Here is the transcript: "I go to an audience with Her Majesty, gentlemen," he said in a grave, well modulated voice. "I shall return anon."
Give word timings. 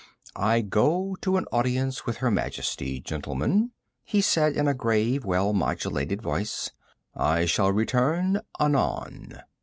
"I 0.35 0.61
go 0.61 1.15
to 1.21 1.37
an 1.37 1.45
audience 1.51 2.07
with 2.07 2.17
Her 2.17 2.31
Majesty, 2.31 2.99
gentlemen," 2.99 3.69
he 4.03 4.19
said 4.19 4.53
in 4.57 4.67
a 4.67 4.73
grave, 4.73 5.23
well 5.25 5.53
modulated 5.53 6.23
voice. 6.23 6.71
"I 7.15 7.45
shall 7.45 7.71
return 7.71 8.41
anon." 8.59 9.43